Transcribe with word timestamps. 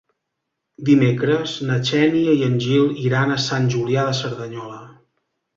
Dimecres 0.87 1.53
na 1.67 1.77
Xènia 1.89 2.35
i 2.39 2.47
en 2.49 2.57
Gil 2.65 2.89
iran 3.05 3.35
a 3.37 3.41
Sant 3.47 3.71
Julià 3.77 4.09
de 4.11 4.19
Cerdanyola. 4.25 4.83